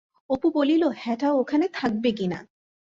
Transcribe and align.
অপু 0.29 0.47
বলিল, 0.55 0.83
হ্যাঁঠা, 0.95 1.29
ওখানে 1.33 1.65
থাকবে 1.73 2.09
কিনা? 2.11 2.39